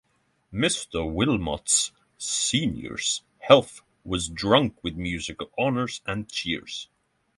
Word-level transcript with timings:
Mr. 0.51 1.05
Willmott's 1.07 1.91
senior's 2.17 3.21
health 3.37 3.83
was 4.03 4.29
drunk 4.29 4.83
with 4.83 4.95
musical 4.95 5.51
honors 5.59 6.01
and 6.07 6.27
cheers. 6.27 6.89